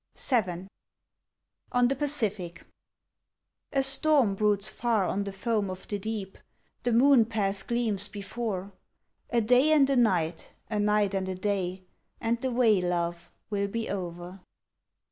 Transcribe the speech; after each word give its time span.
VII 0.15 0.65
ON 1.73 1.87
THE 1.87 1.95
PACIFIC 1.95 2.65
A 3.71 3.83
storm 3.83 4.33
broods 4.33 4.67
far 4.67 5.05
on 5.05 5.25
the 5.25 5.31
foam 5.31 5.69
of 5.69 5.87
the 5.89 5.99
deep; 5.99 6.39
The 6.81 6.91
moon 6.91 7.23
path 7.25 7.67
gleams 7.67 8.07
before. 8.07 8.71
A 9.29 9.41
day 9.41 9.71
and 9.71 9.87
a 9.91 9.95
night, 9.95 10.53
a 10.71 10.79
night 10.79 11.13
and 11.13 11.29
a 11.29 11.35
day, 11.35 11.83
And 12.19 12.41
the 12.41 12.49
way, 12.49 12.81
love, 12.81 13.29
will 13.51 13.67
be 13.67 13.91
o'er. 13.91 14.39